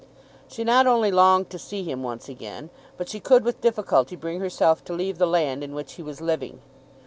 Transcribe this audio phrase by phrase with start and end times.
[0.47, 4.39] She not only longed to see him once again, but she could with difficulty bring
[4.39, 6.59] herself to leave the land in which he was living.